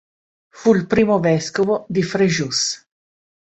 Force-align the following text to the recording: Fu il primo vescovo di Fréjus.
Fu 0.49 0.73
il 0.73 0.87
primo 0.87 1.19
vescovo 1.19 1.85
di 1.87 2.01
Fréjus. 2.01 2.83